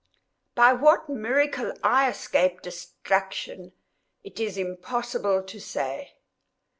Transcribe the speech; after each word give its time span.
By 0.55 0.73
what 0.73 1.09
miracle 1.09 1.73
I 1.83 2.09
escaped 2.09 2.63
destruction, 2.63 3.71
it 4.23 4.39
is 4.39 4.57
impossible 4.57 5.43
to 5.43 5.59
say. 5.61 6.13